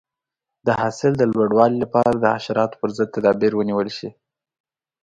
[0.65, 4.09] د حاصل د لوړوالي لپاره د حشراتو پر ضد تدابیر ونیول شي.